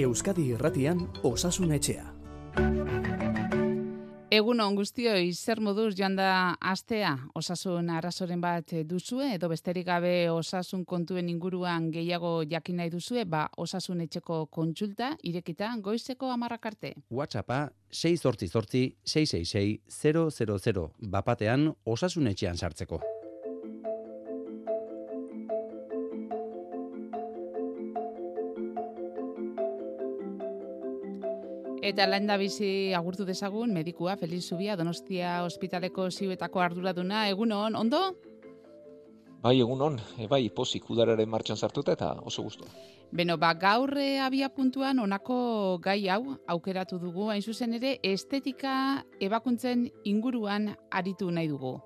[0.00, 2.06] Euskadi Irratian Osasun Etxea.
[4.32, 10.14] Egun on guztioi zer moduz joan da astea osasun arazoren bat duzue edo besterik gabe
[10.32, 16.94] osasun kontuen inguruan gehiago jakin nahi duzue ba osasun etxeko kontsulta irekita goizeko amarrak arte.
[17.10, 23.02] WhatsAppa 6 sortzi sortzi 666 000 bapatean osasun etxean sartzeko.
[31.90, 37.74] Eta lan da bizi agurtu dezagun, medikua, Feliz Zubia, Donostia Hospitaleko ziuetako arduraduna, egun hon,
[37.74, 38.02] ondo?
[39.42, 42.68] Bai, egun hon, e, bai, pozik udararen martxan sartuta eta oso guztu.
[43.10, 48.74] Beno, ba, gaur eh, abia puntuan onako gai hau aukeratu dugu, hain zuzen ere, estetika
[49.18, 51.80] ebakuntzen inguruan aritu nahi dugu.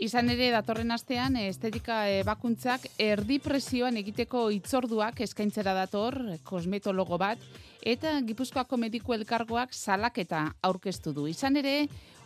[0.00, 6.16] Izan ere datorren astean estetika bakuntzak erdi presioan egiteko itzorduak eskaintzera dator
[6.48, 7.42] kosmetologo bat
[7.84, 11.26] eta Gipuzkoako mediku elkargoak salaketa aurkeztu du.
[11.28, 11.74] Izan ere,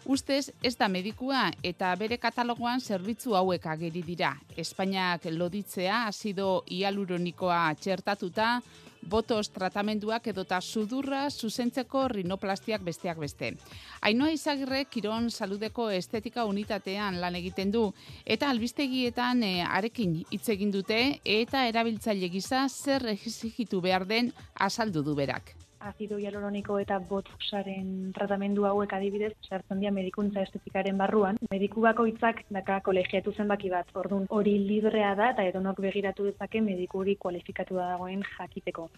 [0.07, 4.37] ustez ez da medikua eta bere katalogoan zerbitzu hauek ageri dira.
[4.55, 8.61] Espainiak loditzea, azido hialuronikoa txertatuta,
[9.09, 13.55] botos tratamenduak edota sudurra zuzentzeko rinoplastiak besteak beste.
[14.03, 17.89] Ainoa izagirre Kiron Saludeko Estetika Unitatean lan egiten du
[18.25, 25.03] eta albistegietan e, arekin hitz egin dute eta erabiltzaile gisa zer exigitu behar den azaldu
[25.03, 31.39] du berak azido hialuroniko eta botoxaren tratamendu hauek adibidez, sartzen dira medikuntza estetikaren barruan.
[31.51, 37.03] Mediku bakoitzak daka kolegiatu zenbaki bat, orduan hori librea da eta edonok begiratu dezake mediku
[37.05, 38.89] hori kualifikatu da dagoen jakiteko.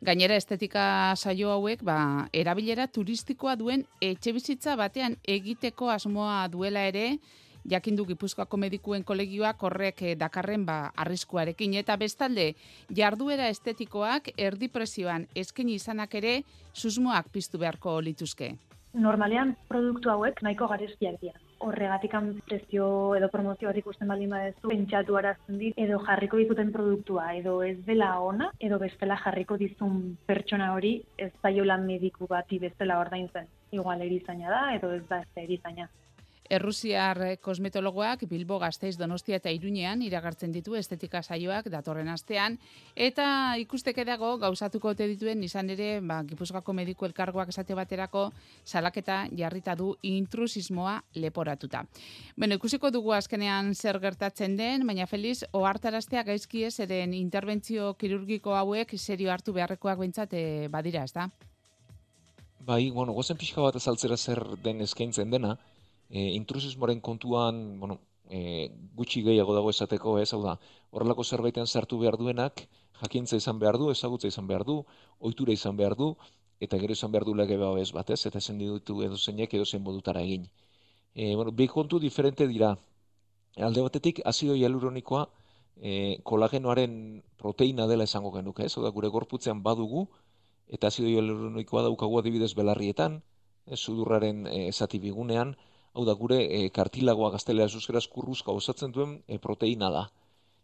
[0.00, 0.82] Gainera estetika
[1.16, 7.18] saio hauek, ba, erabilera turistikoa duen etxe bizitza batean egiteko asmoa duela ere,
[7.68, 12.54] jakindu Gipuzkoako medikuen kolegioak horrek eh, dakarren ba arriskuarekin eta bestalde
[12.96, 18.56] jarduera estetikoak erdi presioan eskaini izanak ere susmoak piztu beharko lituzke.
[18.92, 21.38] Normalean produktu hauek nahiko garestiak dira.
[21.62, 22.14] Horregatik
[22.48, 27.62] prezio edo promozio bat ikusten baldin badezu, pentsatu arazten dit, edo jarriko dizuten produktua, edo
[27.62, 33.46] ez dela ona, edo bestela jarriko dizun pertsona hori, ez zaiola mediku bati bestela ordaintzen.
[33.70, 35.86] Igual erizaina da, edo ez da ez erizaina.
[36.50, 42.56] Errusiar kosmetologoak Bilbo Gasteiz Donostia eta Iruñean iragartzen ditu estetika saioak datorren astean
[42.96, 48.24] eta ikusteke dago gauzatuko ote dituen izan ere ba Gipuzkoako mediku elkargoak esate baterako
[48.64, 51.84] salaketa jarrita du intrusismoa leporatuta.
[52.36, 58.56] Bueno, ikusiko dugu azkenean zer gertatzen den, baina Feliz ohartaraztea gaizki ez eren interbentzio kirurgiko
[58.58, 61.30] hauek serio hartu beharrekoak beintzat eh, badira, ezta?
[62.66, 65.56] Bai, bueno, gozen pixka bat azaltzera zer den eskaintzen dena,
[66.10, 70.58] e, intrusismoren kontuan, bueno, e, gutxi gehiago dago esateko, ez, hau da,
[70.90, 72.66] horrelako zerbaitean sartu behar duenak,
[73.00, 74.80] jakintza izan behar du, ezagutza izan behar du,
[75.18, 76.14] ohitura izan behar du,
[76.60, 79.64] eta gero izan behar du lege ez bat, ez, eta esan ditu edo zeinek edo
[79.64, 80.48] zein bodutara egin.
[81.14, 82.76] E, bueno, bi kontu diferente dira.
[83.56, 85.28] Alde batetik, azido hialuronikoa
[85.80, 90.08] e, kolagenoaren proteina dela esango genuke, ez, da, gure gorputzean badugu,
[90.68, 93.22] eta azido hialuronikoa daukagu adibidez belarrietan,
[93.66, 95.56] ez, sudurraren e, esati bigunean,
[95.92, 100.04] hau da gure e, kartilagoa gaztelera zuzkeraz kurruzka osatzen duen e, proteina da.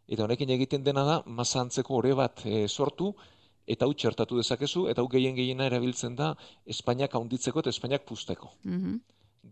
[0.07, 3.11] Eta honekin egiten dena da, masa antzeko ore bat e, sortu,
[3.67, 6.31] eta hau txertatu dezakezu, eta hau gehien gehiena erabiltzen da
[6.75, 8.55] Espainiak haunditzeko eta Espainiak pusteko.
[8.65, 8.97] Mm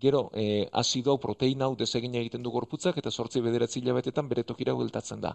[0.03, 4.43] Gero, e, azido hau proteina hau desegin egiten du gorputzak, eta sortzi bederatzi hilabetetan bere
[4.43, 5.31] tokira geltatzen da.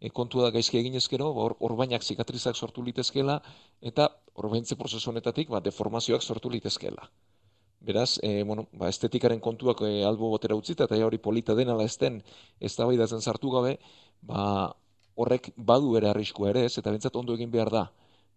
[0.00, 3.36] E, kontua da gaizki egin ezkero, ba, orbainak zikatrizak sortu litezkela,
[3.80, 4.08] eta
[4.42, 7.06] orbaintze prozesu honetatik ba, deformazioak sortu litezkela.
[7.80, 11.84] Beraz, e, bueno, ba, estetikaren kontuak e, albo botera utzita, eta hori polita dena la
[11.84, 12.22] esten
[12.60, 13.78] ez da sartu gabe,
[14.22, 14.74] ba,
[15.14, 17.84] horrek badu ere arriskua ere ez, eta bentsat ondo egin behar da.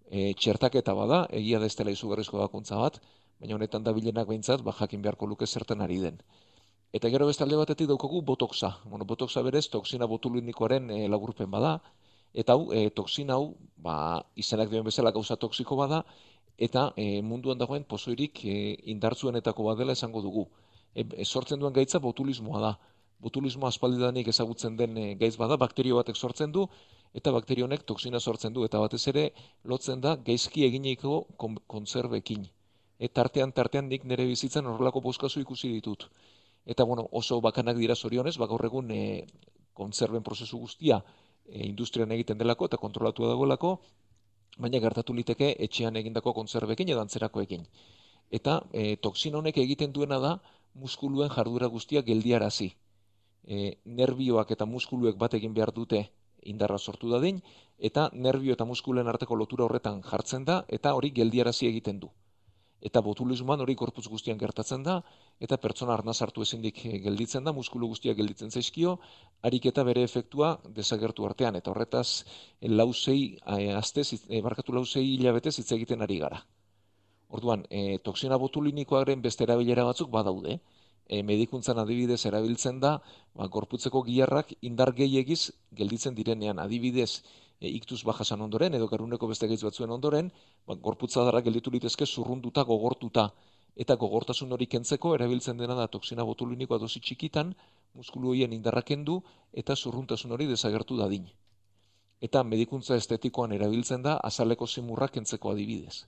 [0.09, 3.00] E, txertaketa bada, egia da ez dela izugarrizko bakuntza bat,
[3.39, 6.21] baina honetan da bilenak behintzat, ba, jakin beharko luke zertan ari den.
[6.94, 8.71] Eta gero beste alde batetik daukagu botoxa.
[8.85, 11.75] Bueno, botoxa berez, toksina botulinikoaren e, lagurpen bada,
[12.33, 16.03] eta hau, e, toksina hau, ba, izenak duen bezala gauza toksiko bada,
[16.59, 18.56] eta e, munduan dagoen pozoirik e,
[18.94, 20.45] indartzuenetako bat dela esango dugu.
[20.94, 22.73] E, e, sortzen duen gaitza botulismoa da.
[23.19, 26.67] Botulismo aspaldidanik ezagutzen den e, gaitz bada, bakterio batek sortzen du,
[27.15, 29.29] eta bakterio honek toksina sortzen du, eta batez ere
[29.63, 31.21] lotzen da gaizki eginiko
[31.67, 32.45] konzerbekin.
[33.00, 36.09] Eta tartean, tartean nik nire bizitzen horrelako boskazu ikusi ditut.
[36.65, 39.01] Eta bueno, oso bakanak dira zorionez, bak horregun e,
[39.73, 41.00] konzerben prozesu guztia
[41.47, 43.77] e, industrian egiten delako eta kontrolatu dagoelako,
[44.59, 47.65] baina gertatu liteke etxean egindako kontzerbekin edo antzerakoekin.
[48.31, 50.35] Eta e, toksina honek egiten duena da
[50.75, 52.71] muskuluen jarduera guztiak geldiarazi.
[53.50, 56.03] e, nervioak eta muskuluek bat egin behar dute
[56.44, 57.41] indarra sortu dadin,
[57.89, 62.11] eta nervio eta muskulen arteko lotura horretan jartzen da, eta hori geldiarazi egiten du.
[62.81, 64.99] Eta botulismoan hori korpuz guztian gertatzen da,
[65.43, 68.95] eta pertsona arna sartu ezindik eh, gelditzen da, muskulu guztiak gelditzen zaizkio,
[69.43, 72.07] harik eta bere efektua desagertu artean, eta horretaz
[72.61, 76.39] e, lauzei, e, azte, e, barkatu lauzei hilabete hitz egiten ari gara.
[77.29, 80.59] Orduan, e, toksina botulinikoaren beste erabilera batzuk badaude,
[81.09, 82.95] e, medikuntzan adibidez erabiltzen da,
[83.35, 86.61] ba, gorputzeko giharrak indar gehiagiz gelditzen direnean.
[86.63, 87.23] Adibidez
[87.59, 90.31] e, iktuz bajasan ondoren edo garuneko beste gaitz batzuen ondoren,
[90.67, 93.29] ba, gorputza dara gelditu litezke zurrunduta gogortuta
[93.83, 97.53] eta gogortasun hori kentzeko erabiltzen dena da toksina botulinikoa dosi txikitan,
[97.95, 99.21] muskulu hoien indarra kendu
[99.53, 101.29] eta zurruntasun hori desagertu dadin.
[102.19, 106.03] Eta medikuntza estetikoan erabiltzen da azaleko zimurra kentzeko adibidez.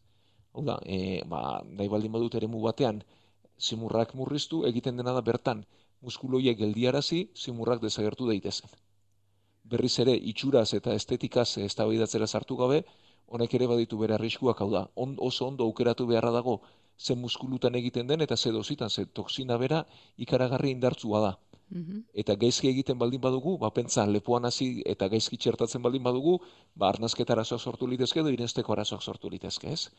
[0.51, 3.03] Hau da, e, ba, nahi baldin badut ere batean,
[3.57, 5.63] simurrak murriztu egiten dena da bertan
[6.01, 8.69] muskuloiek geldiarazi simurrak desagertu daitezen.
[9.63, 12.83] Berriz ere itxuraz eta estetikaz eztabaidatzera sartu gabe,
[13.27, 14.87] honek ere baditu bere arriskuak hau da.
[14.95, 16.61] On, oso ondo aukeratu beharra dago
[16.99, 19.85] zen muskulutan egiten den eta ze dozitan ze toksina bera
[20.17, 21.31] ikaragarri indartzua da.
[21.69, 22.01] Mhm.
[22.13, 26.39] Eta gaizki egiten baldin badugu, ba pentsa lepoan hasi eta gaizki txertatzen baldin badugu,
[26.75, 29.89] ba arnazketa sortu litezke edo irenzteko arazoak sortu litezke, ez?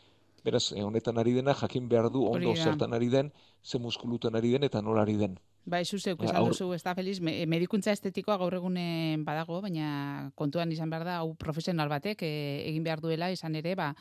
[0.44, 3.32] Beraz, eh, honetan ari dena jakin behar du ondo zertan ari den,
[3.62, 5.38] ze muskulutan ari den eta nola ari den.
[5.64, 6.50] Bai, zuzeuk, esan aur...
[6.50, 11.36] duzu, ez da feliz, medikuntza estetikoa gaur egunen badago, baina kontuan izan behar da, hau
[11.38, 12.32] profesional batek e,
[12.66, 13.92] egin behar duela, izan ere, ba,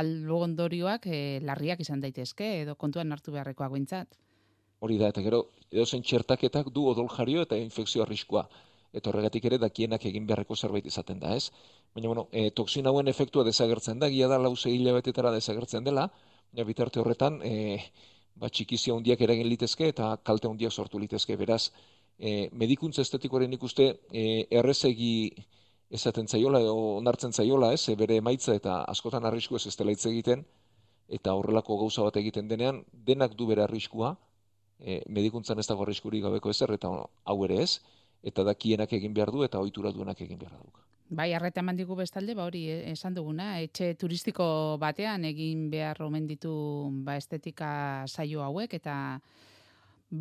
[0.00, 4.16] albo ondorioak e, larriak izan daitezke, edo kontuan hartu beharrekoak bintzat.
[4.80, 8.46] Hori da, eta gero, edo zen txertaketak du odol jario eta infekzio arriskua.
[8.96, 11.52] Eta horregatik ere dakienak egin beharreko zerbait izaten da, ez?
[11.94, 16.08] Baina, bueno, e, toksin hauen efektua desagertzen da, gia da lauze hilabetetara desagertzen dela,
[16.50, 17.76] baina bitarte horretan, e,
[18.40, 21.70] ba, txikizia hundiak eragin litezke eta kalte hundiak sortu litezke, beraz,
[22.18, 24.24] e, medikuntza estetikoaren ikuste e,
[24.60, 25.12] errezegi
[25.90, 30.06] esaten zaiola, onartzen zaiola, ez, e, bere emaitza eta askotan arrisku ez ez dela hitz
[30.10, 30.44] egiten,
[31.10, 34.14] eta horrelako gauza bat egiten denean, denak du bere arriskua,
[34.78, 36.92] e, medikuntzan ez dago arriskurik gabeko ezer, eta
[37.24, 37.80] hau ere ez,
[38.22, 40.70] eta dakienak egin behar du, eta ohitura duenak egin behar du.
[41.10, 44.44] Bai, arreta eman digu bestalde, ba hori eh, esan duguna, etxe turistiko
[44.78, 46.52] batean egin behar omen ditu
[47.02, 47.70] ba, estetika
[48.06, 48.94] saio hauek, eta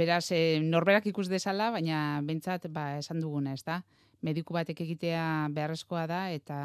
[0.01, 3.83] beraz, e, norberak ikus dezala, baina bentsat ba, esan duguna, ez da?
[4.25, 6.57] Mediku batek egitea beharrezkoa da, eta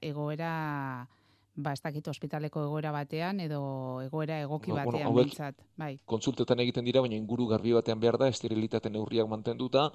[0.00, 0.52] egoera,
[1.58, 3.64] ba, ez dakit, ospitaleko egoera batean, edo
[4.06, 5.58] egoera egoki batean bueno, bentsat.
[5.74, 5.96] Bai.
[6.06, 9.90] Konsultetan egiten dira, baina inguru garbi batean behar da, esterilitate neurriak mantenduta,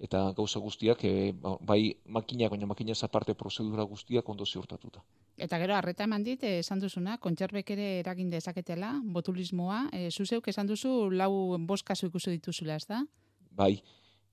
[0.00, 5.02] eta gauza guztiak e, bai makinak baina makina aparte prozedura guztiak ondo ziurtatuta.
[5.36, 10.48] Eta gero harreta eman dit eh, esan duzuna kontzerbek ere eragin dezaketela botulismoa, e, zuzeuk
[10.48, 13.04] esan duzu lau bost kasu ikusi dituzula, ezta?
[13.50, 13.82] Bai.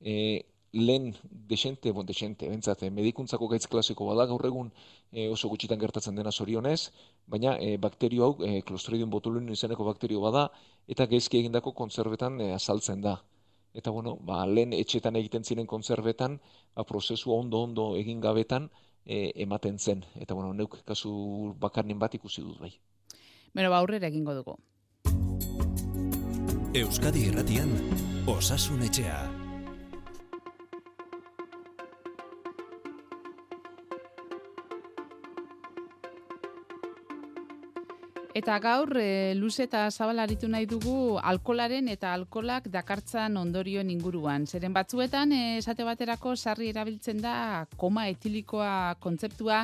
[0.02, 1.16] E, lehen
[1.50, 4.70] desente, bon desente, bentsate, medikuntzako gaitz klasiko bada, gaur egun
[5.34, 6.92] oso gutxitan gertatzen dena zorionez,
[7.28, 10.50] baina e, bakterio hau, e, Clostridium botulinum izeneko bakterio bada,
[10.88, 13.18] eta gaizki egindako kontzerbetan e, azaltzen da
[13.74, 16.40] eta bueno, ba, lehen etxetan egiten ziren konzerbetan,
[16.76, 18.70] ba, prozesu ondo-ondo egin gabetan
[19.06, 20.06] e, ematen zen.
[20.16, 22.74] Eta bueno, neuk kasu bakarnen bat ikusi dut bai.
[23.54, 24.58] Beno, ba, aurrera egingo dugu.
[26.80, 27.72] Euskadi Irratian,
[28.30, 29.39] Osasun Etxea.
[38.38, 44.46] Eta gaur, e, luze eta zabalaritu nahi dugu alkolaren eta alkolak dakartzan ondorioen inguruan.
[44.46, 49.64] Zeren batzuetan, e, esate baterako, sarri erabiltzen da koma etilikoa kontzeptua,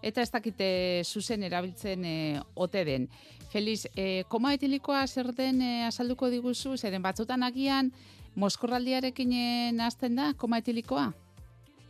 [0.00, 0.68] eta ez dakite
[1.04, 2.16] zuzen erabiltzen e,
[2.54, 3.08] ote den.
[3.50, 7.90] Feliz, e, koma etilikoa zer den e, azalduko diguzu, zeren batzutan agian,
[8.38, 9.34] moskorraldiarekin
[9.74, 11.08] nazten da koma etilikoa?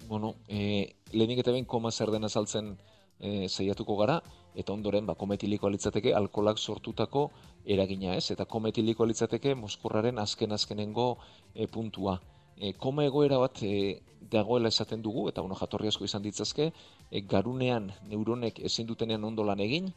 [0.09, 2.79] Bueno, e, lehenik eta ben koma zer den azaltzen
[3.21, 4.23] e, zeiatuko gara,
[4.55, 7.25] eta ondoren ba, kometiliko litzateke alkolak sortutako
[7.65, 11.09] eragina ez, eta kometiliko litzateke moskurraren azken-azkenengo
[11.55, 12.21] e, puntua.
[12.57, 16.71] E, koma egoera bat e, dagoela esaten dugu, eta bueno, jatorri asko izan ditzazke,
[17.11, 19.91] e, garunean neuronek ezin dutenean ondo lan egin,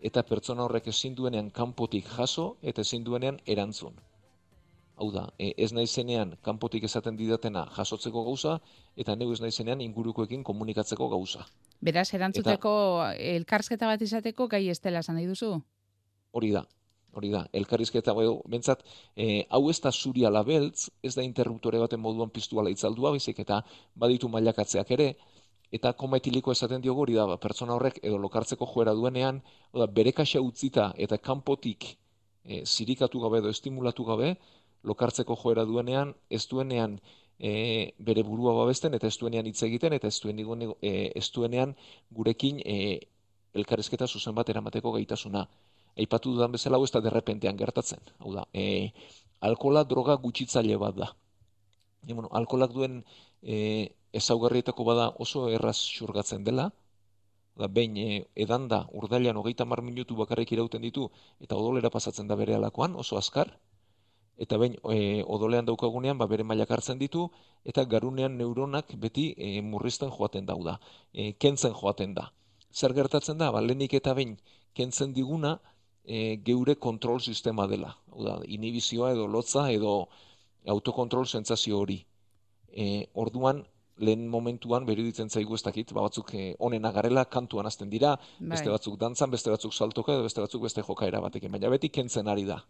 [0.00, 3.94] eta pertsona horrek ezin duenean kanpotik jaso, eta ezin duenean erantzun.
[5.00, 8.58] Hau da, e, ez naizenean kanpotik esaten didatena jasotzeko gauza,
[9.00, 11.46] eta neu ez naizenean ingurukoekin komunikatzeko gauza.
[11.80, 12.72] Beraz, erantzuteko
[13.16, 15.54] elkarrizketa bat izateko gai estela esan nahi duzu?
[16.36, 16.66] Hori da,
[17.16, 17.46] hori da.
[17.62, 18.84] Elkarrizketa, bai, bentsat,
[19.16, 23.40] e, hau ez da zuri alabeltz, ez da interruptore baten moduan piztu ala itzaldua, bizik
[23.40, 23.62] eta
[23.96, 25.14] baditu mailakatzeak ere,
[25.72, 29.40] eta koma etiliko esaten diogu hori da, ba, pertsona horrek edo lokartzeko joera duenean,
[29.72, 31.94] oda, bere kaxa utzita eta kanpotik
[32.44, 34.34] e, zirikatu gabe edo estimulatu gabe,
[34.84, 36.98] lokartzeko joera duenean, ez duenean
[37.38, 41.74] e, bere burua babesten eta ez duenean hitz egiten eta ez, duen, e, ez duenean
[42.10, 43.00] gurekin e,
[43.54, 45.46] elkarrezketa zuzen bat eramateko gaitasuna.
[45.98, 48.00] Aipatu dudan bezala hau ez da derrepentean gertatzen.
[48.20, 48.92] Hau da, e,
[49.40, 51.10] alkola droga gutxitzaile bat da.
[52.06, 53.02] E, bueno, alkolak duen
[53.42, 56.70] e, ezaugarrietako bada oso erraz xurgatzen dela,
[57.60, 58.08] da behin e,
[58.44, 61.10] edan da urdailan hogeita mar minutu bakarrik irauten ditu
[61.40, 63.52] eta odolera pasatzen da bere alakoan, oso azkar,
[64.40, 67.26] eta behin e, odolean daukagunean ba, bere mailak hartzen ditu,
[67.64, 70.78] eta garunean neuronak beti e, murrizten joaten dauda,
[71.12, 72.30] e, kentzen joaten da.
[72.72, 74.38] Zer gertatzen da, ba, lehenik eta behin
[74.74, 75.58] kentzen diguna
[76.04, 77.92] e, geure kontrol sistema dela.
[78.12, 80.08] Hau da, inhibizioa edo lotza edo
[80.68, 82.00] autokontrol sentsazio hori.
[82.70, 83.64] E, orduan,
[84.00, 88.54] lehen momentuan beruditzen zaigu ez dakit, ba, batzuk eh, onena garela kantuan hasten dira, bai.
[88.54, 92.28] beste batzuk dantzan, beste batzuk saltoka edo beste batzuk beste jokaera batekin, baina beti kentzen
[92.32, 92.62] ari da.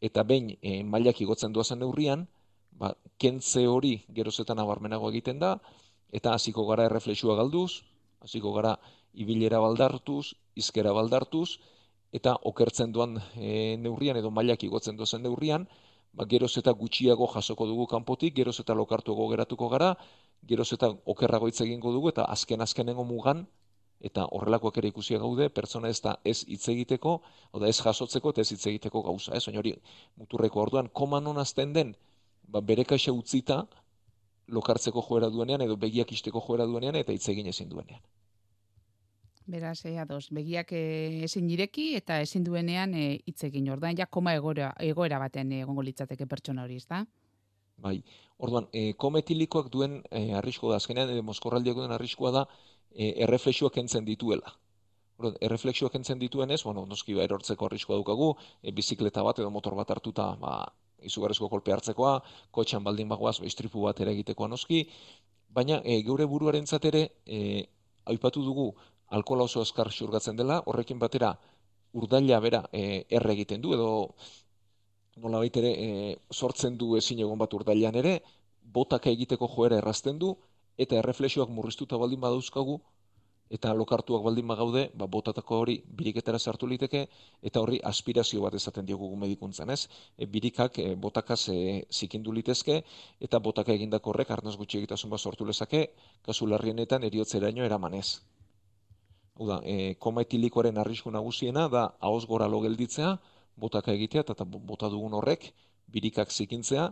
[0.00, 2.26] Eta behin e, mailak igotzen duazen neurrian,
[2.76, 5.56] ba, kentze hori gerozetan abarmenago egiten da,
[6.12, 7.82] eta hasiko gara erreflexua galduz,
[8.20, 8.76] hasiko gara
[9.14, 11.58] ibilera baldartuz, izkera baldartuz,
[12.12, 15.66] eta okertzen duan e, neurrian edo mailak igotzen duazen neurrian,
[16.12, 19.94] ba, geroz eta gutxiago jasoko dugu kanpotik, geroz eta lokartuago geratuko gara,
[20.46, 23.46] geroz eta okerrago hitz egingo dugu, eta azken azkenengo mugan,
[24.00, 27.20] eta horrelakoak ere ikusia gaude, pertsona ez da ez hitz egiteko,
[27.52, 29.46] oda ez jasotzeko eta ez hitz egiteko gauza, ez?
[29.48, 29.74] hori
[30.16, 31.96] muturreko orduan, koma non azten den,
[32.48, 33.64] ba, bere kaixa utzita,
[34.48, 38.00] lokartzeko joera duenean, edo begiak isteko joera duenean, eta hitz egin ezin duenean.
[39.46, 43.68] Beraz, eh, ados, begiak eh, ezin direki eta ezin duenean eh, hitz egin.
[43.70, 47.04] Ordan ja koma egoera, egoera baten egongo litzateke pertsona hori, ezta?
[47.78, 48.00] Bai.
[48.38, 52.42] Orduan, eh, kometilikoak duen eh, arriskoa da azkenean edo moskorraldiak duen arriskoa da
[52.96, 54.54] eh, erreflexioak kentzen dituela.
[55.16, 59.76] Orduan, erreflexioak kentzen dituenez, bueno, noski ba erortzeko arriskoa daukagu, e, bizikleta bat edo motor
[59.78, 60.58] bat hartuta, ba
[61.06, 62.18] izugarrizko kolpe hartzekoa,
[62.52, 64.82] kotxan baldin bagoaz, ba, istripu bat ere egitekoa noski,
[65.48, 67.64] baina e, geure buruarentzat ere e,
[68.12, 68.70] aipatu dugu
[69.16, 71.32] alkohola oso azkar xurgatzen dela, horrekin batera
[71.96, 73.88] urdaila bera e, erre egiten du, edo
[75.22, 78.18] nola ere e, sortzen du ezin egon bat urdailan ere,
[78.60, 80.34] botaka egiteko joera errazten du,
[80.78, 82.80] eta erreflexioak murriztuta baldin badauzkagu,
[83.50, 87.04] eta lokartuak baldin bagaude, ba, botatako hori biriketara sartu liteke,
[87.42, 89.86] eta horri aspirazio bat ezaten diogu medikuntzan, ez?
[90.18, 91.58] E, birikak e, botakaz e,
[91.90, 92.80] zikindu litezke,
[93.20, 95.86] eta botaka egindako horrek arnaz gutxi egitasun bat sortu lezake,
[96.26, 98.20] kasu larrienetan eriotzeraino eramanez.
[99.36, 103.16] Hau da, e, koma etilikoaren arrisku nagusiena da ahoz gora lo gelditzea,
[103.56, 105.52] botaka egitea eta bota dugun horrek
[105.92, 106.90] birikak zikintzea,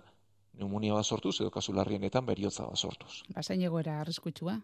[0.57, 3.23] pneumonia bat sortuz edo kasu larrienetan beriotza bat sortuz.
[3.35, 4.59] Basain egoera arriskutsua?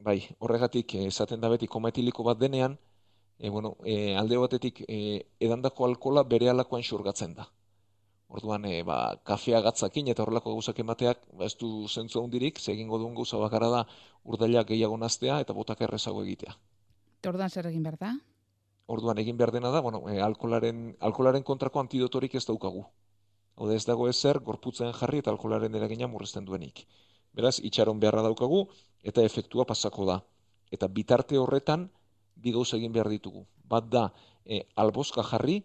[0.00, 2.76] Bai, horregatik eh, esaten da beti koma etiliko bat denean,
[3.38, 4.98] e, bueno, e, alde batetik e,
[5.40, 7.48] edandako alkola bere alakoan xurgatzen da.
[8.28, 12.98] Orduan, e, ba, kafea gatzakin eta horrelako gauzak emateak, ba, ez du zentzu handirik, egingo
[12.98, 13.82] duen gauza bakara da
[14.24, 16.56] urdailak gehiago naztea eta botak errezago egitea.
[17.26, 18.12] Orduan zer egin behar da?
[18.86, 22.84] Orduan egin behar dena da, bueno, e, alkolaren, alkolaren kontrako antidotorik ez daukagu.
[23.56, 26.84] Ode ez dago ezer, gorputzen jarri eta alkolaren eragina murrezten duenik.
[27.36, 28.66] Beraz, itxaron beharra daukagu
[29.02, 30.18] eta efektua pasako da.
[30.72, 31.88] Eta bitarte horretan,
[32.36, 33.46] bi gauz egin behar ditugu.
[33.64, 34.04] Bat da,
[34.44, 35.62] e, alboska jarri,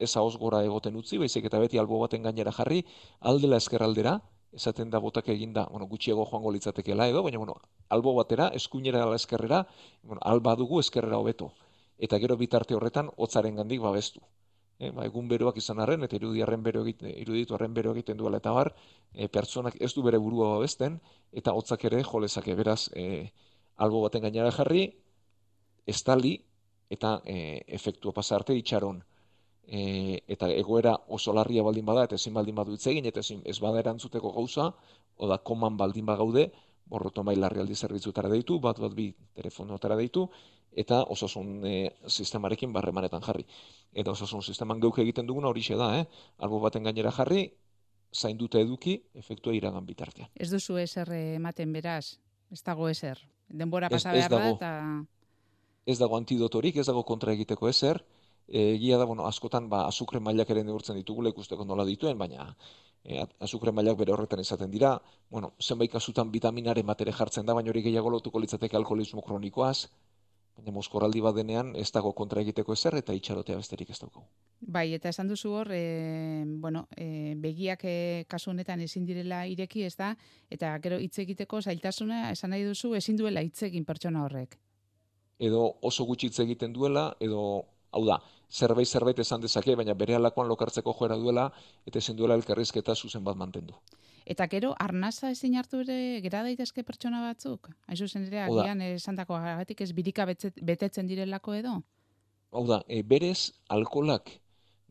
[0.00, 2.80] ez hauz gora egoten utzi, baizik eta beti albo baten gainera jarri,
[3.20, 4.16] aldela eskerraldera,
[4.56, 9.20] esaten da botak eginda, bueno, gutxiago joango litzatekeela edo, baina bueno, albo batera, eskuinera ala
[9.20, 9.66] eskerrera,
[10.02, 11.52] bueno, alba dugu eskerrera hobeto.
[11.98, 14.24] Eta gero bitarte horretan hotzaren gandik babestu.
[14.80, 18.38] E, ba, egun beroak izan arren, eta irudiaren bero egiten, iruditu arren bero egiten duela
[18.40, 18.72] eta bar,
[19.12, 20.96] e, pertsonak ez du bere burua babesten,
[21.36, 23.28] eta hotzak ere jolezake beraz e,
[23.76, 24.86] albo baten gainera jarri,
[25.86, 26.38] estali,
[26.90, 29.02] eta e, efektua pasarte itxaron.
[29.70, 29.82] E,
[30.26, 33.84] eta egoera oso larria baldin bada, eta ezin baldin badu egin eta ezin ez bada
[33.84, 34.72] erantzuteko gauza,
[35.16, 36.48] oda koman baldin bagaude,
[36.90, 40.26] borroto mai larrialdi zerbitzutara deitu, bat bat bi telefonotara deitu,
[40.72, 41.74] eta osasun e,
[42.06, 43.46] sistemarekin barremanetan jarri.
[43.92, 46.06] Eta osasun sisteman geuk egiten duguna hori da, eh?
[46.38, 47.50] albo baten gainera jarri,
[48.14, 50.28] zain dute eduki, efektua iragan bitartean.
[50.34, 52.18] Ez duzu eser ematen beraz,
[52.50, 53.18] ez dago eser.
[53.48, 54.72] Denbora pasa behar da, eta...
[55.86, 58.02] Ez dago antidotorik, ez dago kontra egiteko eser,
[58.50, 62.54] egia da, bueno, askotan, ba, azukre mailak ere neurtzen ditugula ikusteko nola dituen, baina
[63.04, 64.96] e, azukre mailak bere horretan izaten dira,
[65.30, 69.86] bueno, zenbait kasutan vitaminaren batere jartzen da, baina hori gehiago lotuko litzateke alkoholismo kronikoaz,
[70.60, 74.26] baina moskoraldi bat denean ez dago kontra egiteko ezer eta itxarotea besterik ez daukagu.
[74.60, 77.96] Bai, eta esan duzu hor, e, bueno, e, begiak e,
[78.28, 80.12] kasu honetan ezin direla ireki, ez da,
[80.50, 84.58] eta gero hitz egiteko zailtasuna esan nahi duzu ezin duela hitz egin pertsona horrek.
[85.40, 87.42] Edo oso gutxi hitz egiten duela, edo
[87.90, 88.20] Hau da,
[88.54, 91.48] zerbait zerbait esan dezake, baina bere alakoan lokartzeko joera duela,
[91.86, 93.74] eta ezin duela elkarrizketa zuzen bat mantendu.
[94.26, 97.70] Eta gero, arnaza ezin hartu ere gera daitezke pertsona batzuk?
[97.88, 101.80] Aizu zen ere, agian esandako agatik ez birika betetzen direlako edo?
[102.50, 104.30] Hau da, e, berez, alkolak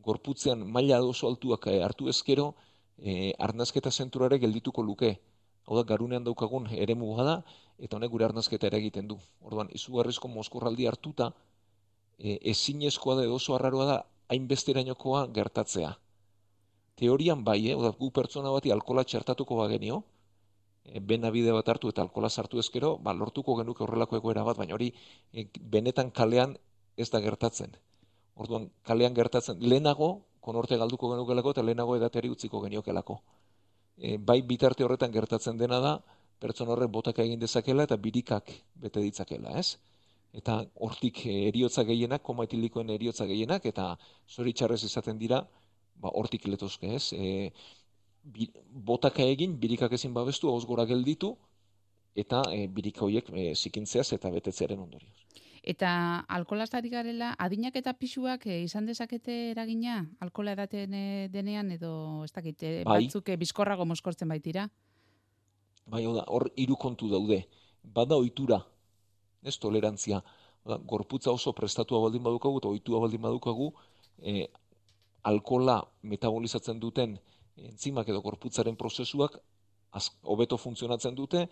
[0.00, 2.54] gorputzean maila oso altuak e, hartu ezkero,
[2.98, 5.18] e, arnazketa zentrure geldituko luke.
[5.66, 7.40] Hau da, garunean daukagun eremu da,
[7.78, 9.18] eta honek gure arnazketa ere egiten du.
[9.40, 11.32] Orduan, izugarrizko mozkorraldi hartuta,
[12.18, 13.98] e, ezinezkoa da edo oso arraroa da,
[14.30, 15.94] hainbesterainokoa gertatzea.
[17.00, 17.76] Teorian bai, eh?
[17.76, 20.02] Oda, gu pertsona bati alkola txertatuko bagenio,
[20.84, 24.58] e, bena bide bat hartu eta alkola sartu ezkero, ba, lortuko genuke horrelako egoera bat,
[24.60, 24.90] baina hori
[25.32, 26.56] e, benetan kalean
[27.00, 27.72] ez da gertatzen.
[28.36, 30.10] Orduan, kalean gertatzen, lehenago,
[30.44, 33.20] konorte galduko genukelako eta lehenago edateri utziko geniokelako.
[33.96, 35.94] E, bai bitarte horretan gertatzen dena da,
[36.40, 39.76] pertsona horrek botaka egin dezakela eta birikak bete ditzakela, ez?
[40.36, 43.94] Eta hortik eriotza gehienak, koma etilikoen eriotza gehienak, eta
[44.30, 45.42] zoritxarrez izaten dira,
[46.00, 47.12] ba, hortik letozke, ez?
[47.12, 47.52] E,
[48.24, 48.50] bi,
[48.90, 51.34] botaka egin, birikak ezin babestu, hauz gora gelditu,
[52.18, 55.20] eta e, birika horiek e, zikintzeaz eta betetzearen ondorioz.
[55.62, 60.06] Eta alkolaz ari garela, adinak eta pisuak eh, izan dezakete eragina?
[60.24, 63.04] Alkola edaten eh, denean edo, ez dakit, eh, Bai.
[63.04, 64.70] batzuk eh, bizkorrago moskortzen baitira?
[65.84, 67.42] Bai, hau da, hor hiru kontu daude.
[67.84, 68.62] Bada ohitura,
[69.44, 70.22] ez tolerantzia.
[70.64, 73.70] Hau da, gorputza oso prestatua baldin badukagu eta ohitua baldin badukagu,
[74.22, 74.48] e,
[75.22, 77.18] alkola metabolizatzen duten
[77.56, 79.36] entzimak edo gorputzaren prozesuak
[80.22, 81.46] hobeto funtzionatzen dute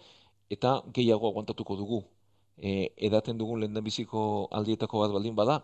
[0.50, 2.02] eta gehiago aguantatuko dugu.
[2.56, 5.60] E, edaten dugun lehendabiziko aldietako bat baldin bada,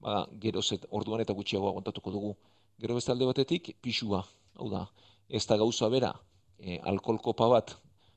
[0.00, 2.34] ba, gero zet, orduan eta gutxiago aguantatuko dugu.
[2.78, 4.22] Gero beste alde batetik, pisua.
[4.56, 4.84] Hau da,
[5.28, 6.12] ez da gauza bera,
[6.58, 7.74] e, alkohol kopa bat,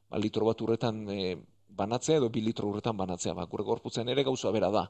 [0.10, 1.38] ba, litro bat urretan e,
[1.80, 3.34] banatzea edo bi litro urretan banatzea.
[3.38, 4.86] Ba, gure gorputzean ere gauza bera da.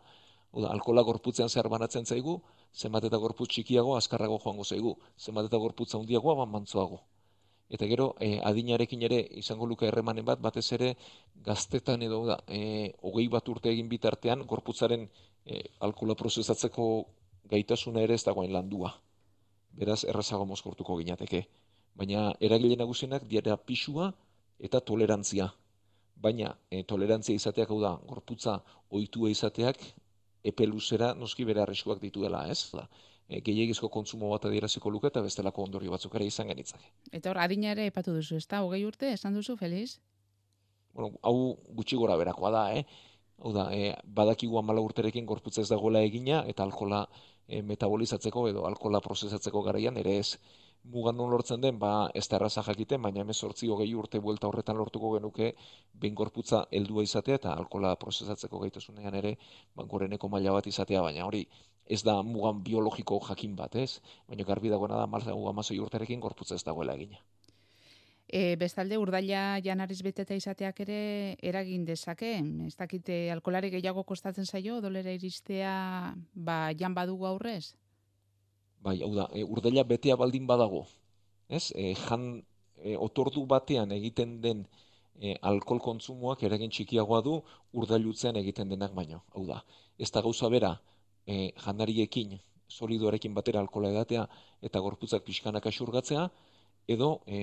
[0.52, 2.40] Hau da, alkohola gorputzean zehar banatzen zaigu,
[2.74, 7.04] zenbat eta gorputz txikiago azkarrago joango zaigu, zenbat eta gorputz handiagoa ban mantzoago.
[7.70, 10.96] Eta gero, e, adinarekin ere izango luke erremanen bat, batez ere
[11.46, 15.06] gaztetan edo da, e, hogei bat urte egin bitartean, gorputzaren
[15.46, 16.88] e, alkohola prozesatzeko
[17.54, 18.96] gaitasuna ere ez dagoen landua.
[19.78, 21.44] Beraz, errazago mozkortuko ginateke.
[21.94, 24.10] Baina eragile nagusienak dira pisua
[24.58, 25.52] eta tolerantzia.
[26.18, 28.58] Baina e, tolerantzia izateak hau da, gorputza
[28.90, 29.78] ohitua izateak
[30.44, 32.72] epe luzera noski bere arriskuak dituela, ez?
[32.74, 32.88] Da,
[33.28, 36.94] e, gehiagizko kontsumo bat adieraziko luke eta bestelako ondorio batzuk ere izan genitzake.
[37.12, 38.64] Eta hor, adina ere epatu duzu, ez da?
[38.64, 40.00] Hogei urte, esan duzu, Feliz?
[40.94, 42.84] bueno, hau gutxi gora berakoa da, eh?
[43.40, 47.06] Hau da, e, badakigu amala urterekin gorputza ez dagoela egina, eta alkola
[47.48, 50.38] e, metabolizatzeko edo alkola prozesatzeko garaian ere ez.
[50.90, 55.12] Mugan lortzen den, ba, ez da erraza jakiten, baina emezortzi hogei urte buelta horretan lortuko
[55.16, 55.52] genuke,
[55.94, 59.36] behin gorputza heldua izatea eta alkola prozesatzeko gaitasunean ere,
[59.76, 61.44] ba, goreneko maila bat izatea, baina hori
[61.90, 64.00] ez da mugan biologiko jakin bat, ez?
[64.30, 67.22] Baina garbi dagoena da, marza amazoi urterekin gorputza ez dagoela egina.
[68.30, 71.00] E, bestalde, urdaila janariz beteta izateak ere
[71.42, 72.36] eragin dezake.
[72.68, 75.74] Ez dakite, alkolari gehiago kostatzen zaio, dolera iristea,
[76.34, 77.74] ba, jan badugu aurrez?
[78.86, 80.86] Bai, hau da, e, urdaila betea baldin badago,
[81.58, 81.66] ez?
[81.76, 82.24] E, jan
[82.78, 84.62] e, otordu batean egiten den
[85.20, 87.34] e, alkohol kontsumoak eragin txikiagoa du
[87.82, 89.24] urdailutzean egiten denak baino.
[89.36, 89.60] Hau da,
[89.98, 90.72] ez da gauza bera
[91.28, 92.38] e, janariekin,
[92.80, 94.26] solidoarekin batera alkohola edatea
[94.70, 96.30] eta gorputzak pixkanaka xurgatzea,
[96.96, 97.40] edo e,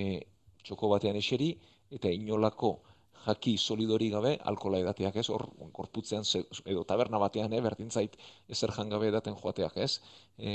[0.64, 1.53] txoko batean eseri
[1.94, 2.79] eta inolako
[3.27, 5.29] jaki solidori gabe alkohola edateak, ez?
[5.35, 8.16] Hor gorputzean ze- edo taberna batean, eh, berdin zait
[8.49, 10.01] ezer jan gabe edaten joateak, ez?
[10.38, 10.53] E,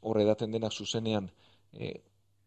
[0.00, 1.30] hor edaten denak zuzenean
[1.72, 1.92] e,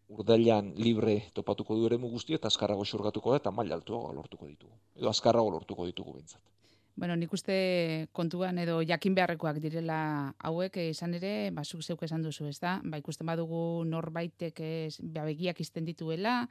[0.09, 4.73] urdailan libre topatuko du eremu guztia eta azkarrago xurgatuko da eta maila altuago lortuko ditugu.
[4.95, 6.41] Edo azkarrago lortuko ditugu behintzat.
[6.95, 7.55] Bueno, nik uste
[8.13, 12.59] kontuan edo jakin beharrekoak direla hauek eh, izan ere, ba, zuk zeuk esan duzu, ez
[12.61, 12.75] da?
[12.85, 16.43] Ba, ikusten badugu norbaitek ez, ba, begiak izten dituela,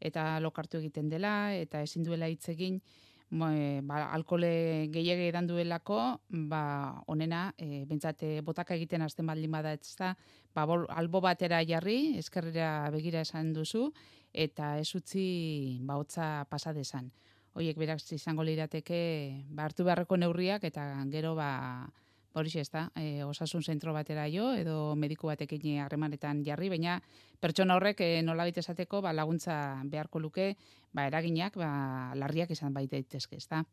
[0.00, 2.80] eta lokartu egiten dela, eta ezin duela hitz egin,
[3.30, 6.62] e, ba, alkole gehiage edan duelako, ba,
[7.06, 10.14] onena, e, bentsat, e, botaka egiten hasten baldin bada, ez da?
[10.54, 13.90] Ba, bol, albo batera jarri, eskerrera begira esan duzu,
[14.32, 17.10] eta ez utzi, ba, hotza pasa desan
[17.58, 19.00] hoiek berak izango lirateke
[19.50, 21.90] ba, hartu beharreko neurriak eta gero ba
[22.34, 27.00] horixe ez da, e, osasun zentro batera jo edo mediku batekin harremanetan jarri, baina
[27.40, 30.54] pertsona horrek e, nolabait esateko ba, laguntza beharko luke
[30.92, 31.70] ba, eraginak ba,
[32.14, 33.64] larriak izan baita daitezke, ez da?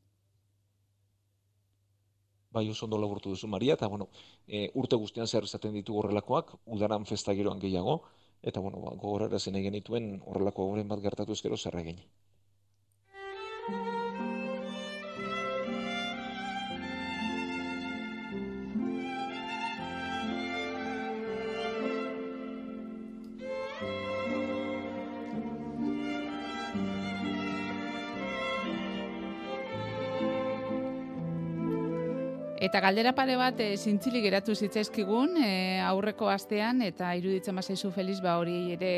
[2.51, 4.07] Bai, oso ondo laburtu duzu Maria, eta bueno,
[4.47, 7.99] e, urte guztian zer izaten ditugu horrelakoak, udaran festa giroan gehiago,
[8.41, 12.01] eta bueno, ba, gogorarazi nahi genituen horrelako goren bat gertatu ezkero zer egin.
[32.67, 38.17] Eta galdera pare bat e, zintzilik geratu zitzaizkigun e, aurreko astean eta iruditzen bazaizu Feliz
[38.19, 38.89] ba hori ere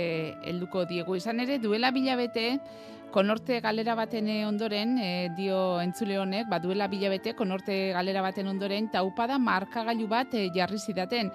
[0.50, 2.46] helduko diegu izan ere duela bilabete
[3.14, 8.50] konorte galera baten e, ondoren e, dio entzule honek ba duela bilabete konorte galera baten
[8.50, 11.30] ondoren taupada markagailu bat e, jarri zidaten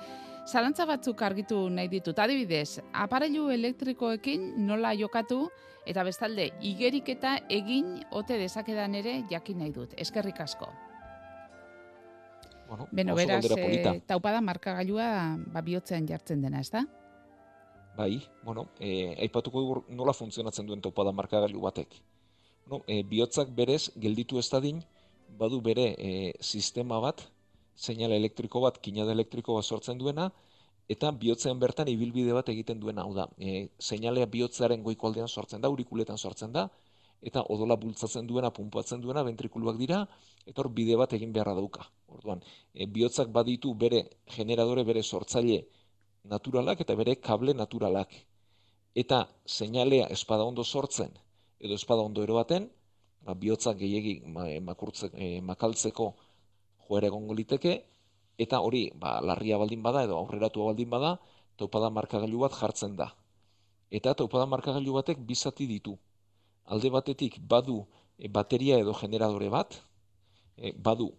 [0.44, 2.18] Zalantza batzuk argitu nahi ditut.
[2.20, 5.46] Adibidez, aparailu elektrikoekin nola jokatu
[5.86, 9.94] eta bestalde igeriketa egin ote dezakedan ere jakin nahi dut.
[9.96, 10.68] Eskerrik asko.
[12.68, 16.84] Bueno, Beno, beraz, e, taupada markagailua ba, bihotzean jartzen dena, ez da?
[17.96, 21.94] Bai, bueno, e, aipatuko dugu nola funtzionatzen duen topada markagailu batek.
[22.70, 24.80] No, e, bihotzak berez gelditu ez dadin,
[25.38, 27.22] badu bere e, sistema bat,
[27.76, 30.30] seinale elektriko bat, kinada elektriko bat sortzen duena,
[30.90, 35.62] eta bihotzean bertan ibilbide bat egiten duena, hau da, e, seinalea bihotzaren goiko aldean sortzen
[35.62, 36.68] da, aurikuletan sortzen da,
[37.24, 40.02] eta odola bultzatzen duena, punpatzen duena, ventrikuluak dira,
[40.44, 41.86] eta hor bide bat egin beharra dauka.
[42.12, 42.42] Orduan,
[42.74, 44.04] e, bihotzak baditu bere
[44.36, 45.62] generadore, bere sortzaile
[46.28, 48.12] naturalak eta bere kable naturalak.
[48.94, 51.10] Eta seinalea espada ondo sortzen
[51.64, 52.68] edo espada ondo eroaten,
[53.24, 56.14] ba, bihotza gehiegi ma, e, e, makaltzeko
[56.86, 57.74] joera egongo liteke,
[58.36, 61.16] eta hori ba, larria baldin bada edo aurreratua baldin bada,
[61.56, 63.08] taupada markagailu bat jartzen da.
[63.90, 65.96] Eta taupada markagailu batek bizati ditu.
[66.72, 67.82] Alde batetik badu
[68.18, 69.76] e, bateria edo generadore bat,
[70.56, 71.10] e, badu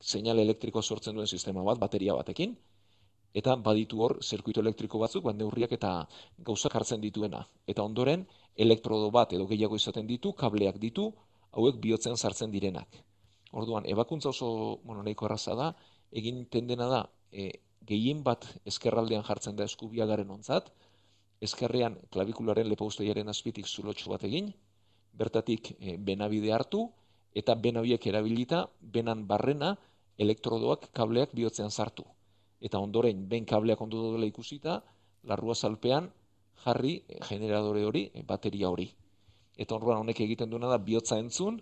[0.00, 2.56] seinale elektriko sortzen duen sistema bat, bateria batekin,
[3.34, 5.92] eta baditu hor zirkuito elektriko batzuk, bat neurriak eta
[6.50, 7.44] gauzak hartzen dituena.
[7.66, 8.24] Eta ondoren,
[8.56, 11.12] elektrodo bat edo gehiago izaten ditu, kableak ditu,
[11.52, 13.00] hauek bihotzean sartzen direnak.
[13.52, 14.50] Orduan, ebakuntza oso
[14.84, 15.72] bueno, nahiko erraza da,
[16.12, 17.50] egin tendena da, e,
[17.88, 20.72] gehien bat eskerraldean jartzen da eskubiagaren ontzat,
[21.40, 24.50] eskerrean klavikularen lepausteiaren azpitik zulotxo bat egin,
[25.12, 26.88] bertatik e, benabide hartu,
[27.34, 29.76] eta bena horiek erabilita, benan barrena,
[30.18, 32.04] elektrodoak kableak bihotzean sartu
[32.60, 34.82] eta ondoren ben kableak ondo daudela ikusita,
[35.24, 36.10] larrua salpean
[36.64, 38.88] jarri eh, generadore hori, eh, bateria hori.
[39.58, 41.60] Eta orduan honek egiten duena da bihotza entzun,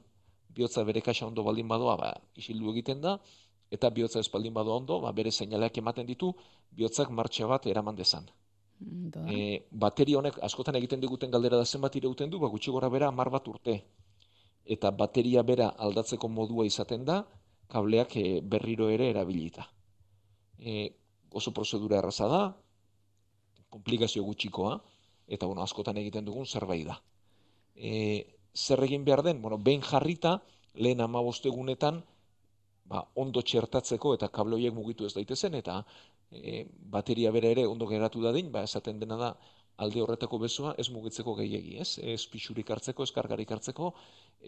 [0.57, 3.19] bihotza bere kaxa ondo baldin badoa, ba, isildu egiten da,
[3.71, 6.33] eta bihotza ez baldin badoa ondo, ba, bere seinaleak ematen ditu,
[6.73, 8.29] bihotzak martxa bat eraman dezan.
[8.81, 9.33] Ondo da.
[9.33, 13.09] E, bateria honek askotan egiten diguten galdera da zenbat irauten du, ba, gutxi gora bera
[13.09, 13.77] hamar bat urte.
[14.65, 17.23] Eta bateria bera aldatzeko modua izaten da,
[17.73, 19.67] kableak e, berriro ere erabilita.
[20.59, 20.93] E,
[21.31, 22.43] oso prozedura erraza da,
[23.71, 24.77] komplikazio gutxikoa,
[25.27, 27.01] eta bueno, askotan egiten dugun zerbait da.
[27.75, 27.93] E,
[28.55, 29.43] zer egin behar den?
[29.43, 30.41] Bueno, behin jarrita,
[30.75, 32.05] lehen ama egunetan,
[32.89, 35.81] ba, ondo txertatzeko eta kable horiek mugitu ez daitezen, eta
[36.31, 36.65] e,
[36.97, 39.33] bateria bera ere ondo geratu dadin, ba, esaten dena da,
[39.77, 41.99] alde horretako besoa ez mugitzeko gehiegi, ez?
[42.15, 43.93] Ez pixurik hartzeko, ez kargarik hartzeko,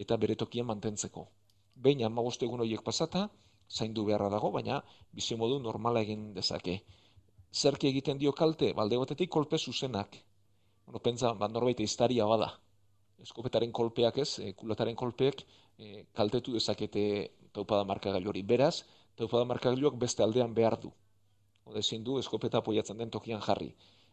[0.05, 1.27] eta bere tokian mantentzeko.
[1.75, 3.29] Behin ama egun horiek pasata,
[3.69, 4.81] zaindu beharra dago, baina
[5.13, 6.79] bizimodu normala egin dezake.
[7.53, 10.17] Zerki egiten dio kalte, balde batetik kolpe zuzenak.
[10.85, 12.49] Bueno, pentsa, ba, norbait iztaria bada.
[13.21, 15.43] Eskopetaren kolpeak ez, e, kulataren kolpeek
[15.77, 17.03] e, kaltetu dezakete
[17.57, 18.43] taupada markagailu hori.
[18.53, 18.75] Beraz,
[19.15, 20.91] taupada markagailuak beste aldean behar du.
[21.65, 23.69] Ode ezin du eskopeta apoiatzen den tokian jarri.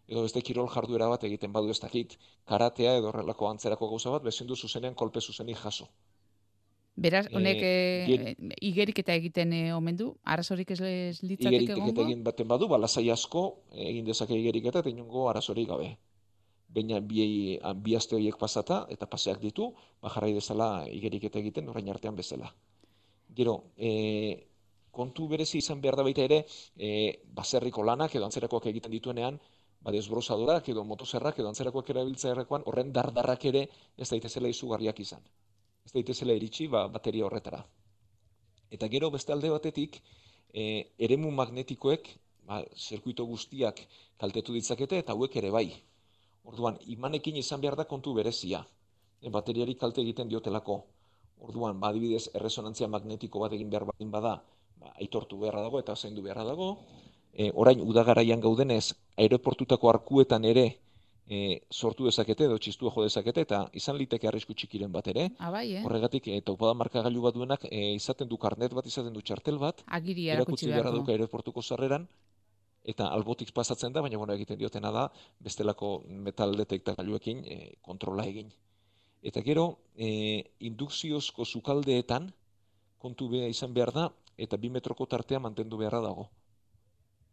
[0.09, 2.19] Edo beste kirol jarduera bat egiten badu ez dakit,
[2.53, 5.89] karatea edo horrelako antzerako gauza bat, bezin du zuzenean kolpe zuzenik jaso.
[7.05, 7.73] Beraz, honek e,
[8.09, 12.03] gen- igeriketa egiten e, omen du, arazorik ez ez litzateke Igeriketa egongo?
[12.07, 13.43] egin baten badu, ba, lasai asko
[13.87, 15.89] egin dezake igeriketa eta inongo arazorik gabe.
[16.79, 17.27] Baina bi,
[17.87, 19.69] bi aste horiek pasata eta paseak ditu,
[20.03, 20.69] ba, jarrai dezala
[20.99, 22.53] igeriketa egiten orain artean bezala.
[23.35, 23.91] Gero, e,
[24.91, 26.45] kontu berezi izan behar da baita ere,
[26.77, 26.91] e,
[27.39, 29.39] baserriko lanak edo antzerakoak egiten dituenean,
[29.81, 35.27] ba, desbrozadorak edo motozerrak edo antzerakoak erabiltzea errekoan, horren dardarrak ere ez daitezela izugarriak izan.
[35.87, 37.61] Ez daitezela iritsi ba, bateria horretara.
[38.71, 40.01] Eta gero beste alde batetik,
[40.51, 40.65] e,
[40.99, 42.09] eremu magnetikoek,
[42.49, 43.85] ba, zirkuito guztiak
[44.19, 45.69] kaltetu ditzakete eta hauek ere bai.
[46.47, 48.65] Orduan, imanekin izan behar da kontu berezia.
[49.21, 50.81] E, bateriari kalte egiten diotelako.
[51.41, 54.39] Orduan, ba, adibidez, erresonantzia magnetiko bat egin behar baldin bada,
[54.81, 56.73] ba, aitortu beharra dago eta zaindu beharra dago.
[57.33, 60.67] E, orain, udagaraian gaudenez, aeroportutako arkuetan ere
[61.27, 65.29] e, sortu dezakete edo txistua jo dezakete eta izan liteke arrisku txikiren bat ere.
[65.39, 65.83] Ah, bai, eh?
[65.85, 69.83] Horregatik, e, taupada markagailu bat duenak e, izaten du karnet bat, izaten du txartel bat,
[69.99, 72.07] Agiri erakutsi beharra duka aeroportuko sarreran,
[72.87, 75.09] eta albotik pasatzen da, baina bueno, egiten diotena da
[75.43, 78.53] bestelako metal detektagailuekin e, kontrola egin.
[79.27, 79.67] Eta gero,
[79.99, 80.09] e,
[80.69, 82.31] indukziozko sukaldeetan
[83.03, 84.07] kontu beha izan behar da,
[84.39, 86.29] eta bi metroko tartea mantendu beharra dago.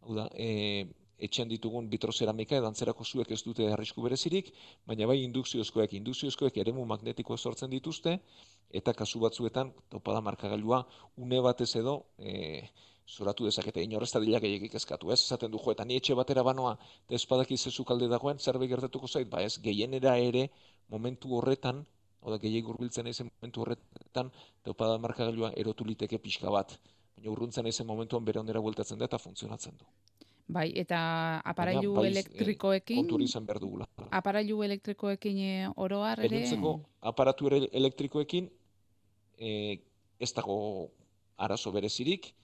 [0.02, 0.86] Hau da, e,
[1.26, 4.50] etxean ditugun bitrozeramika edo antzerako zuek ez dute arrisku berezirik,
[4.90, 8.16] baina bai indukziozkoek, indukziozkoek eremu magnetikoa sortzen dituzte,
[8.80, 10.82] eta kasu batzuetan topada markagailua
[11.16, 12.34] une batez edo e,
[13.06, 15.20] zoratu dezakete, inorrez da dila gehiagik eskatu, ez?
[15.22, 16.74] Esaten du, jo, eta ni etxe batera banoa,
[17.06, 20.48] eta espadaki zezu kalde dagoen, zerbait gertatuko zait, ba ez, gehienera ere,
[20.88, 21.84] momentu horretan,
[22.24, 24.30] oda gehiagik urbiltzen ezen momentu horretan,
[24.64, 26.78] taupada markagailua erotu liteke pixka bat.
[27.16, 29.86] Baina urruntzen ezen momentuan bere ondera bueltatzen da eta funtzionatzen du.
[30.46, 30.98] Bai, eta
[31.40, 33.86] aparailu Baina, bai, elektrikoekin, hori izan behar dugula.
[34.10, 38.50] aparailu elektrikoekin eh, oroar ere, Gainontzeko aparatu ere elektrikoekin
[39.38, 39.80] e,
[40.20, 40.90] ez dago
[41.36, 42.34] arazo berezirik,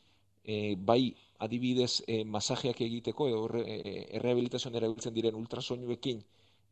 [0.45, 6.25] e, bai adibidez e, masajeak egiteko edo erre, e, errehabilitazioan erabiltzen diren ultrasoinuekin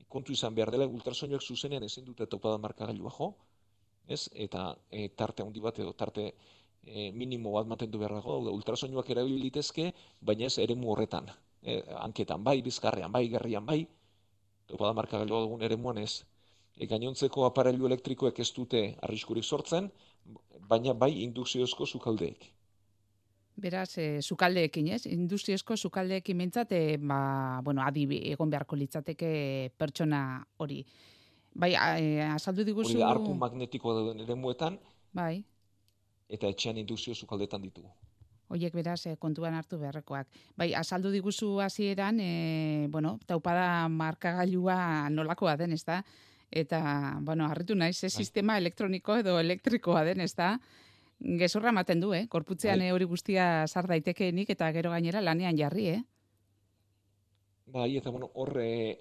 [0.08, 3.32] kontu izan behar dela, ultrasoinuek zuzenean ezin dute topada markagailua jo,
[4.08, 4.28] ez?
[4.46, 6.24] Eta e, tarte handi bat edo tarte
[6.84, 11.28] e, minimo bat mantendu behar dago, daude ultrasoinuak erabilitezke, baina ez eremu horretan.
[11.62, 13.82] E, hanketan bai, bizkarrean bai, gerrian bai,
[14.68, 16.24] topada markagailua dugun eremuan ez.
[16.76, 19.90] E, gainontzeko aparailu elektrikoek ez dute arriskurik sortzen,
[20.70, 22.52] baina bai indukziozko sukaldeek.
[23.58, 25.04] Beraz, e, sukaldeekin, ez?
[25.10, 30.22] Industriezko sukaldeekin mintzat, e, ba, bueno, adi egon beharko litzateke pertsona
[30.58, 30.84] hori.
[31.58, 32.98] Bai, a, e, azaldu Hori diguzu...
[32.98, 34.78] da, arku magnetikoa dauden eremuetan,
[35.18, 35.40] Bai,
[36.28, 37.90] eta etxean indukzio sukaldetan ditugu.
[38.48, 40.28] Hoiek beraz eh, kontuan hartu beharrekoak.
[40.56, 46.02] Bai, azaldu diguzu hasieran, e, bueno, taupada markagailua nolakoa den, ezta?
[46.48, 46.80] Eta,
[47.20, 48.16] bueno, harritu naiz, ze Bai.
[48.24, 50.54] sistema elektroniko edo elektrikoa den, ezta?
[51.18, 52.26] Gezurra ematen du, eh?
[52.30, 52.88] Korputzean Bai.
[52.88, 56.02] eh, hori guztia sar daitekeenik eta gero gainera lanean jarri, eh?
[57.66, 59.00] Bai, eta bueno, hor, e,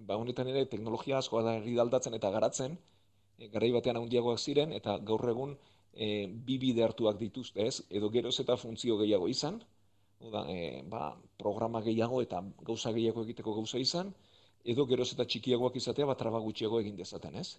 [0.00, 2.76] ba, honetan ere teknologia asko da herri aldatzen eta garatzen,
[3.38, 5.56] e, garai batean handiagoak ziren, eta gaur egun
[5.94, 7.82] e, bi bide hartuak dituzte, ez?
[7.90, 9.62] Edo geroz eta funtzio gehiago izan,
[10.24, 14.12] Oda, e, ba, programa gehiago eta gauza gehiago egiteko gauza izan,
[14.64, 17.58] edo geroz eta txikiagoak izatea, bat traba gutxiago egin dezaten, ez?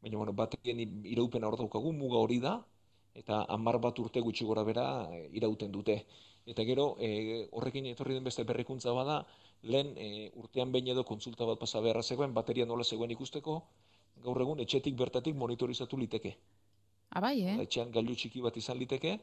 [0.00, 0.80] Baina, bueno, batean
[1.12, 2.54] iraupena hor daukagu, muga hori da,
[3.14, 5.96] eta hamar bat urte gutxi gora bera e, irauten dute.
[6.46, 9.22] Eta gero, e, horrekin etorri den beste berrikuntza bada,
[9.62, 13.62] lehen e, urtean behin edo kontsulta bat pasa beharra zegoen, bateria nola zegoen ikusteko,
[14.24, 16.34] gaur egun etxetik bertatik monitorizatu liteke.
[17.10, 17.56] Ah, bai, eh?
[17.64, 19.14] Etxean gailu txiki bat izan liteke,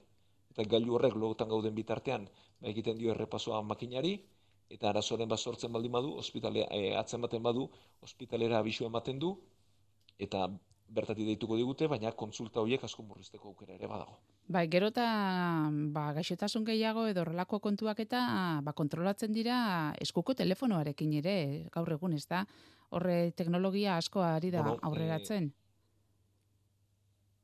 [0.51, 2.27] eta gailu horrek logotan gauden bitartean,
[2.59, 4.15] ba, egiten dio errepasoa makinari,
[4.71, 7.67] eta arazoren bat sortzen baldin badu, ospitale, e, atzen baten badu,
[8.01, 9.35] ospitalera abisu ematen du,
[10.17, 10.47] eta
[10.91, 14.17] bertatik deituko digute, baina kontsulta horiek asko murrizteko aukera ere badago.
[14.51, 15.05] Bai, gero eta
[15.95, 18.21] ba, gaixotasun gehiago edo horrelako kontuak eta
[18.65, 19.57] ba, kontrolatzen dira
[20.03, 21.35] eskuko telefonoarekin ere,
[21.73, 22.43] gaur egun, ez da?
[22.91, 25.51] Horre teknologia asko ari da Bueno, aurreratzen.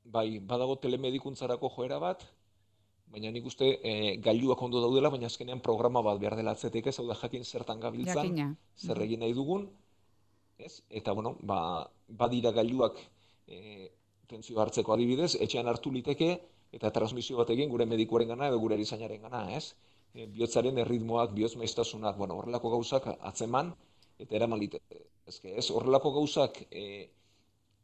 [0.03, 2.23] Bai, badago telemedikuntzarako joera bat,
[3.11, 6.97] baina nik uste e, gailuak ondo daudela, baina azkenean programa bat behar dela atzetik ez,
[6.99, 8.47] hau da jakin zertan gabiltzan, Jakina.
[8.75, 9.69] zer egin nahi dugun,
[10.59, 10.81] ez?
[10.89, 11.59] Eta, bueno, ba,
[12.07, 12.99] badira gailuak
[13.47, 13.89] e,
[14.27, 16.31] tentzio hartzeko adibidez, etxean hartu liteke,
[16.75, 19.73] eta transmisio bat egin gure medikuaren gana edo gure erizainaren gana, ez?
[20.13, 23.73] E, bihotzaren erritmoak, bihotz maiztasunak, bueno, horrelako gauzak atzeman,
[24.19, 25.05] eta eraman liteke.
[25.27, 25.69] Ezke, ez?
[25.71, 27.09] Horrelako gauzak e,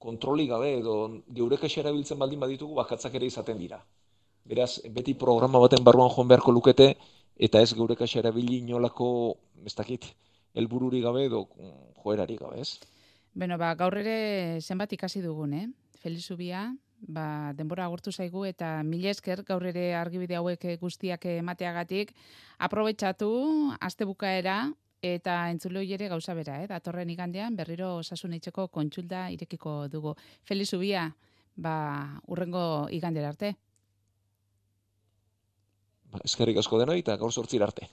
[0.03, 0.95] kontroli gabe edo
[1.39, 3.79] geure kaxa erabiltzen baldin baditugu bakatzak ere izaten dira.
[4.43, 6.89] Beraz, beti programa baten barruan joan beharko lukete,
[7.47, 9.07] eta ez geure kaxa erabili inolako,
[9.65, 10.09] ez dakit,
[10.53, 11.45] helbururi gabe edo
[12.03, 12.92] joerari gabe, ez?
[13.33, 15.67] Beno, ba, gaur ere zenbat ikasi dugun, eh?
[16.03, 16.67] Feliz Ubia,
[17.01, 22.13] ba, denbora agurtu zaigu eta mila esker gaur ere argibide hauek guztiak emateagatik
[22.59, 23.31] aprobetxatu
[23.81, 24.57] aste bukaera
[25.01, 26.67] eta entzuloi ere gauza bera, eh?
[26.67, 30.13] datorren igandean berriro osasun eitzeko kontsulta irekiko dugu.
[30.43, 31.09] Feliz Ubia,
[31.55, 33.55] ba, urrengo igandera arte.
[36.13, 37.89] Ba, eskerrik asko denoi eta gaur sortzir arte.